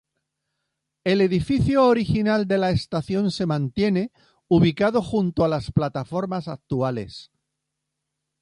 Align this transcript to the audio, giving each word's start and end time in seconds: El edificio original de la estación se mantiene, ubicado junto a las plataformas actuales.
El 1.03 1.21
edificio 1.21 1.85
original 1.85 2.47
de 2.47 2.57
la 2.57 2.71
estación 2.71 3.29
se 3.29 3.45
mantiene, 3.45 4.11
ubicado 4.47 5.03
junto 5.03 5.45
a 5.45 5.47
las 5.47 5.71
plataformas 5.71 6.47
actuales. 6.47 7.29